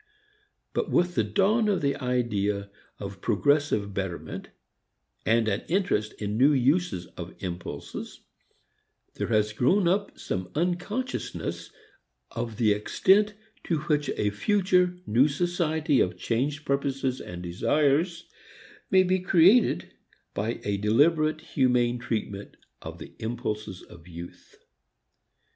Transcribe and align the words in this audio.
But 0.73 0.89
with 0.89 1.13
the 1.13 1.23
dawn 1.23 1.69
of 1.69 1.81
the 1.81 1.95
idea 1.97 2.71
of 2.97 3.21
progressive 3.21 3.93
betterment 3.93 4.49
and 5.27 5.47
an 5.47 5.61
interest 5.67 6.13
in 6.13 6.39
new 6.39 6.53
uses 6.53 7.05
of 7.17 7.35
impulses, 7.43 8.21
there 9.13 9.27
has 9.27 9.53
grown 9.53 9.87
up 9.87 10.17
some 10.17 10.49
consciousness 10.79 11.69
of 12.31 12.57
the 12.57 12.71
extent 12.71 13.35
to 13.65 13.81
which 13.81 14.09
a 14.17 14.31
future 14.31 14.97
new 15.05 15.27
society 15.27 15.99
of 15.99 16.17
changed 16.17 16.65
purposes 16.65 17.21
and 17.21 17.43
desires 17.43 18.25
may 18.89 19.03
be 19.03 19.19
created 19.19 19.93
by 20.33 20.59
a 20.63 20.77
deliberate 20.77 21.41
humane 21.41 21.99
treatment 21.99 22.57
of 22.81 22.97
the 22.97 23.13
impulses 23.19 23.83
of 23.83 24.07
youth. 24.07 24.55